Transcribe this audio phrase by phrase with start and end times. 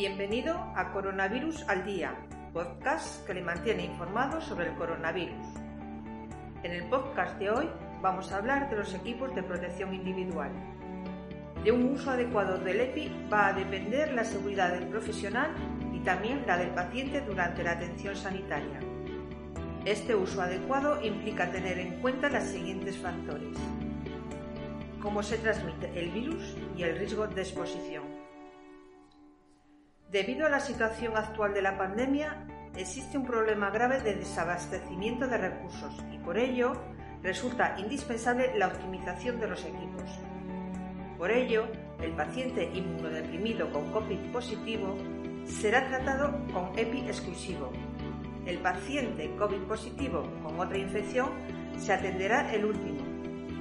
[0.00, 2.14] Bienvenido a Coronavirus al Día,
[2.54, 5.46] podcast que le mantiene informado sobre el coronavirus.
[6.62, 7.68] En el podcast de hoy
[8.00, 10.52] vamos a hablar de los equipos de protección individual.
[11.62, 15.50] De un uso adecuado del EPI va a depender la seguridad del profesional
[15.92, 18.80] y también la del paciente durante la atención sanitaria.
[19.84, 23.54] Este uso adecuado implica tener en cuenta los siguientes factores.
[25.02, 28.19] Cómo se transmite el virus y el riesgo de exposición.
[30.10, 32.44] Debido a la situación actual de la pandemia,
[32.76, 36.72] existe un problema grave de desabastecimiento de recursos y por ello
[37.22, 40.10] resulta indispensable la optimización de los equipos.
[41.16, 41.66] Por ello,
[42.02, 44.96] el paciente inmunodeprimido con COVID positivo
[45.46, 47.70] será tratado con EPI exclusivo.
[48.46, 51.30] El paciente COVID positivo con otra infección
[51.78, 53.06] se atenderá el último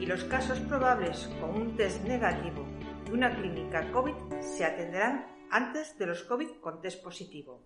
[0.00, 2.64] y los casos probables con un test negativo
[3.06, 7.62] y una clínica COVID se atenderán antes de los COVID con test positivo.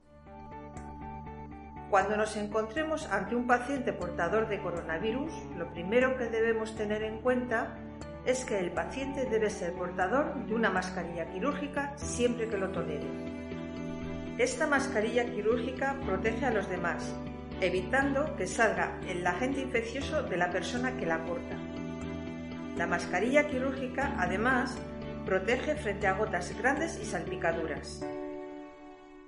[1.88, 7.20] Cuando nos encontremos ante un paciente portador de coronavirus, lo primero que debemos tener en
[7.20, 7.78] cuenta
[8.24, 13.06] es que el paciente debe ser portador de una mascarilla quirúrgica siempre que lo tolere.
[14.36, 17.14] Esta mascarilla quirúrgica protege a los demás,
[17.60, 21.56] evitando que salga el agente infeccioso de la persona que la porta.
[22.76, 24.76] La mascarilla quirúrgica, además,
[25.26, 28.00] Protege frente a gotas grandes y salpicaduras.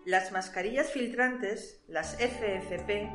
[0.05, 3.11] Las mascarillas filtrantes, las FFP,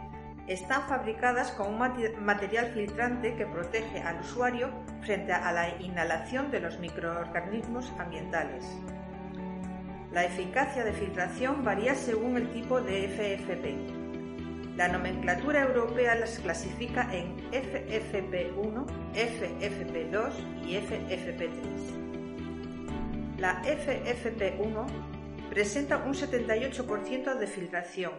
[0.49, 1.79] están fabricadas con un
[2.19, 4.69] material filtrante que protege al usuario
[5.01, 8.65] frente a la inhalación de los microorganismos ambientales.
[10.11, 14.75] La eficacia de filtración varía según el tipo de FFP.
[14.75, 22.22] La nomenclatura europea las clasifica en FFP1, FFP2 y FFP3.
[23.43, 24.87] La FFP1
[25.49, 28.13] presenta un 78% de filtración,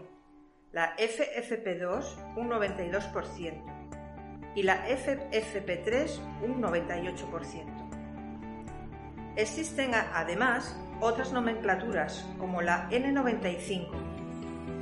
[0.71, 7.65] la FFP2 un 92% y la FFP3 un 98%.
[9.37, 13.89] Existen además otras nomenclaturas como la N95,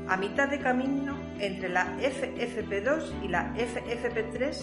[0.08, 4.60] a mitad de camino entre la FFP2 y la FFP3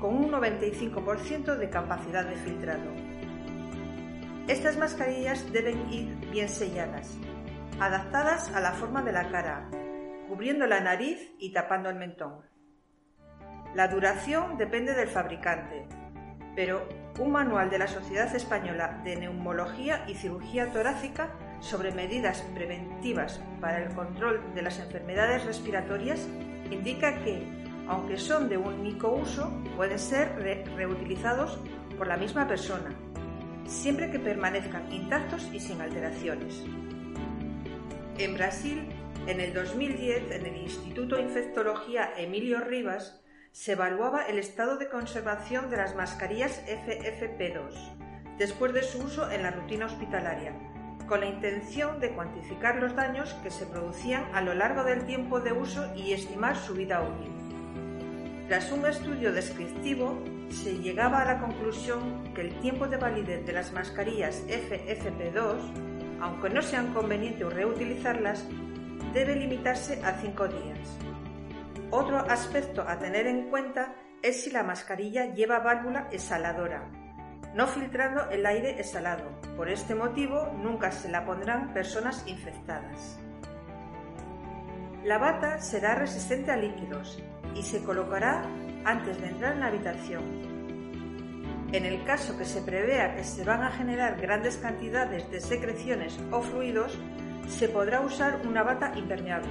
[0.00, 3.03] con un 95% de capacidad de filtrado.
[4.46, 7.16] Estas mascarillas deben ir bien selladas,
[7.80, 9.70] adaptadas a la forma de la cara,
[10.28, 12.42] cubriendo la nariz y tapando el mentón.
[13.74, 15.88] La duración depende del fabricante,
[16.54, 16.86] pero
[17.18, 21.30] un manual de la Sociedad Española de Neumología y Cirugía Torácica
[21.60, 26.28] sobre medidas preventivas para el control de las enfermedades respiratorias
[26.70, 27.48] indica que,
[27.88, 30.34] aunque son de único uso, pueden ser
[30.76, 31.58] reutilizados
[31.96, 32.94] por la misma persona
[33.66, 36.62] siempre que permanezcan intactos y sin alteraciones.
[38.18, 38.88] En Brasil,
[39.26, 43.22] en el 2010, en el Instituto de Infectología Emilio Rivas,
[43.52, 48.04] se evaluaba el estado de conservación de las mascarillas FFP2
[48.38, 50.52] después de su uso en la rutina hospitalaria,
[51.06, 55.40] con la intención de cuantificar los daños que se producían a lo largo del tiempo
[55.40, 57.30] de uso y estimar su vida útil.
[58.48, 60.18] Tras un estudio descriptivo,
[60.50, 66.50] se llegaba a la conclusión que el tiempo de validez de las mascarillas FFP2, aunque
[66.50, 68.46] no sean conveniente reutilizarlas,
[69.12, 70.98] debe limitarse a 5 días.
[71.90, 76.90] Otro aspecto a tener en cuenta es si la mascarilla lleva válvula exhaladora,
[77.54, 79.40] no filtrando el aire exhalado.
[79.56, 83.20] Por este motivo, nunca se la pondrán personas infectadas.
[85.04, 87.22] La bata será resistente a líquidos
[87.54, 88.42] y se colocará
[88.84, 90.22] antes de entrar en la habitación.
[91.72, 96.18] En el caso que se prevea que se van a generar grandes cantidades de secreciones
[96.30, 96.96] o fluidos,
[97.48, 99.50] se podrá usar una bata impermeable.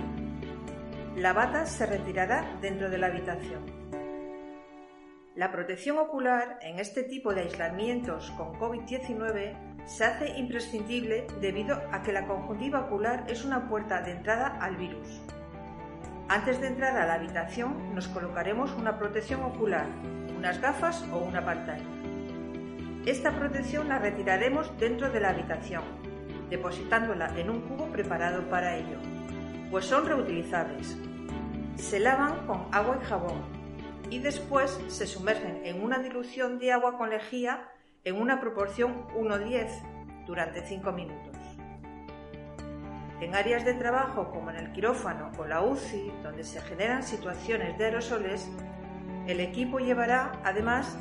[1.17, 3.83] La bata se retirará dentro de la habitación.
[5.35, 12.03] La protección ocular en este tipo de aislamientos con COVID-19 se hace imprescindible debido a
[12.03, 15.21] que la conjuntiva ocular es una puerta de entrada al virus.
[16.29, 19.85] Antes de entrar a la habitación nos colocaremos una protección ocular,
[20.37, 21.83] unas gafas o una pantalla.
[23.05, 25.83] Esta protección la retiraremos dentro de la habitación,
[26.49, 28.97] depositándola en un cubo preparado para ello,
[29.69, 30.97] pues son reutilizables.
[31.75, 33.41] Se lavan con agua y jabón
[34.09, 37.69] y después se sumergen en una dilución de agua con lejía
[38.05, 41.32] en una proporción 1-10 durante 5 minutos.
[43.23, 47.77] En áreas de trabajo como en el quirófano o la UCI, donde se generan situaciones
[47.77, 48.51] de aerosoles,
[49.27, 50.97] el equipo llevará además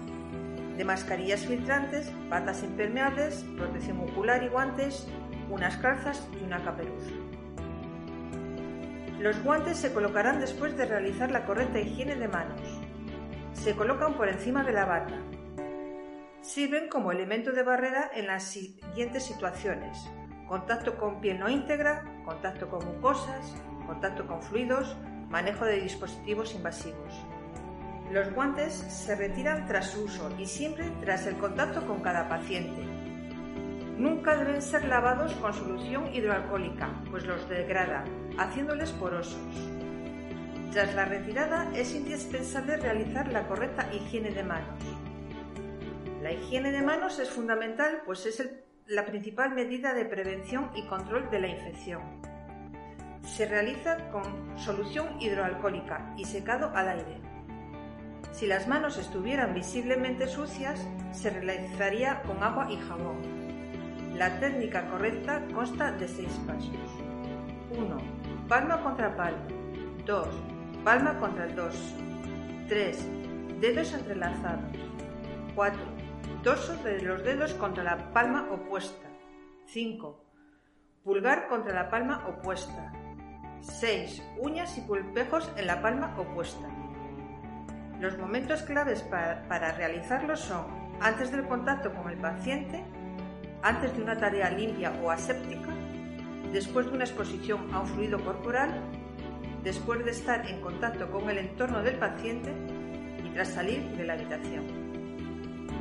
[0.77, 5.09] de mascarillas filtrantes, patas impermeables, protección ocular y guantes,
[5.51, 7.11] unas calzas y una caperuza.
[9.19, 12.61] Los guantes se colocarán después de realizar la correcta higiene de manos.
[13.53, 15.19] Se colocan por encima de la bata.
[16.41, 19.99] Sirven como elemento de barrera en las siguientes situaciones.
[20.47, 23.55] Contacto con piel no íntegra, contacto con mucosas,
[23.87, 24.97] contacto con fluidos,
[25.29, 27.13] manejo de dispositivos invasivos.
[28.11, 32.83] Los guantes se retiran tras su uso y siempre tras el contacto con cada paciente.
[33.97, 38.05] Nunca deben ser lavados con solución hidroalcohólica, pues los degrada,
[38.39, 39.39] haciéndoles porosos.
[40.73, 44.83] Tras la retirada es indispensable realizar la correcta higiene de manos.
[46.23, 48.41] La higiene de manos es fundamental, pues es
[48.93, 52.03] la principal medida de prevención y control de la infección.
[53.23, 54.23] Se realiza con
[54.59, 57.17] solución hidroalcohólica y secado al aire.
[58.33, 63.17] Si las manos estuvieran visiblemente sucias, se realizaría con agua y jabón.
[64.15, 66.77] La técnica correcta consta de seis pasos.
[67.71, 67.97] 1.
[68.47, 69.41] Palma contra palma.
[70.05, 70.29] 2.
[70.85, 71.97] Palma contra el dorso.
[72.69, 73.09] 3.
[73.59, 74.77] Dedos entrelazados.
[75.55, 76.02] 4.
[76.43, 79.09] Dorso de los dedos contra la palma opuesta.
[79.67, 80.25] 5.
[81.05, 82.93] Pulgar contra la palma opuesta.
[83.61, 84.21] 6.
[84.41, 86.69] Uñas y pulpejos en la palma opuesta.
[88.01, 90.67] Los momentos claves para, realizarlo son
[91.01, 92.83] antes del contacto con el paciente,
[93.63, 95.69] antes de una tarea limpia o aséptica,
[96.53, 98.83] después de una exposición a un fluido corporal,
[99.63, 102.53] después de estar en contacto con el entorno del paciente
[103.25, 104.82] y tras salir de la habitación.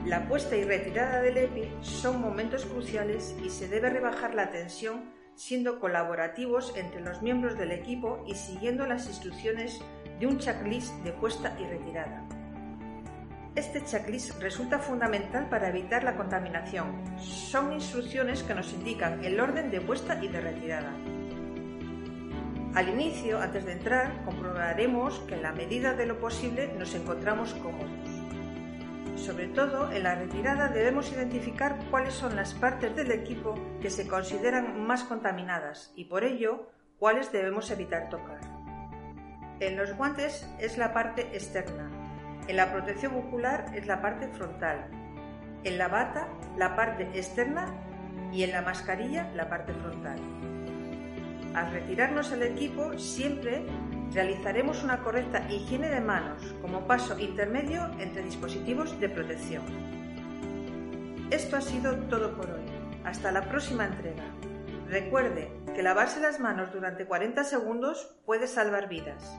[0.06, 5.12] La puesta y retirada del EPI son momentos cruciales y se debe rebajar la tensión
[5.36, 9.80] siendo colaborativos entre los miembros del equipo y siguiendo las instrucciones
[10.20, 12.28] de un checklist de puesta y retirada.
[13.54, 17.04] Este checklist resulta fundamental para evitar la contaminación.
[17.20, 20.94] Son instrucciones que nos indican el orden de puesta y de retirada.
[22.74, 27.54] Al inicio, antes de entrar, comprobaremos que en la medida de lo posible nos encontramos
[27.56, 28.01] cómodos.
[29.22, 34.08] Sobre todo, en la retirada debemos identificar cuáles son las partes del equipo que se
[34.08, 38.40] consideran más contaminadas y por ello cuáles debemos evitar tocar.
[39.60, 41.92] En los guantes es la parte externa,
[42.48, 44.88] en la protección ocular es la parte frontal,
[45.64, 46.28] en la bata
[46.58, 47.68] la parte externa
[48.32, 50.20] y en la mascarilla la parte frontal.
[51.54, 53.68] Al retirarnos el equipo siempre
[54.14, 59.64] realizaremos una correcta higiene de manos como paso intermedio entre dispositivos de protección.
[61.32, 62.66] Esto ha sido todo por hoy.
[63.06, 64.24] Hasta la próxima entrega.
[64.90, 69.38] Recuerde que lavarse las manos durante 40 segundos puede salvar vidas.